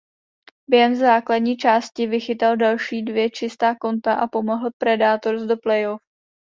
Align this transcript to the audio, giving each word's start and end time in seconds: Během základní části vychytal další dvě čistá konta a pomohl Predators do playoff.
Během 0.67 0.95
základní 0.95 1.57
části 1.57 2.07
vychytal 2.07 2.57
další 2.57 3.03
dvě 3.03 3.29
čistá 3.29 3.75
konta 3.75 4.13
a 4.15 4.27
pomohl 4.27 4.69
Predators 4.79 5.41
do 5.43 5.57
playoff. 5.57 6.01